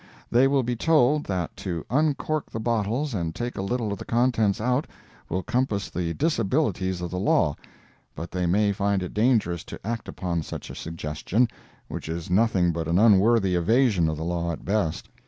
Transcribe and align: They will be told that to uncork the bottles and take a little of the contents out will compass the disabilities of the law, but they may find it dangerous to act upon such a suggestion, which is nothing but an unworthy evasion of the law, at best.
They 0.31 0.47
will 0.47 0.63
be 0.63 0.75
told 0.75 1.25
that 1.25 1.55
to 1.57 1.85
uncork 1.91 2.49
the 2.49 2.59
bottles 2.59 3.13
and 3.13 3.35
take 3.35 3.55
a 3.55 3.61
little 3.61 3.91
of 3.93 3.99
the 3.99 4.03
contents 4.05 4.59
out 4.59 4.87
will 5.29 5.43
compass 5.43 5.91
the 5.91 6.15
disabilities 6.15 7.01
of 7.01 7.11
the 7.11 7.19
law, 7.19 7.55
but 8.15 8.31
they 8.31 8.47
may 8.47 8.71
find 8.71 9.03
it 9.03 9.13
dangerous 9.13 9.63
to 9.65 9.79
act 9.85 10.07
upon 10.07 10.41
such 10.41 10.71
a 10.71 10.75
suggestion, 10.75 11.49
which 11.87 12.09
is 12.09 12.31
nothing 12.31 12.71
but 12.71 12.87
an 12.87 12.97
unworthy 12.97 13.53
evasion 13.53 14.09
of 14.09 14.17
the 14.17 14.25
law, 14.25 14.51
at 14.51 14.65
best. 14.65 15.07